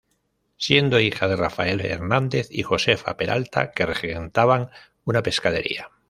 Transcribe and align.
Siendo 0.57 0.99
hija 0.99 1.27
de 1.27 1.35
Rafael 1.35 1.79
Hernández 1.79 2.47
y 2.49 2.63
Josefa 2.63 3.17
Peralta, 3.17 3.69
que 3.71 3.85
regentaban 3.85 4.71
una 5.05 5.21
pescadería. 5.21 5.91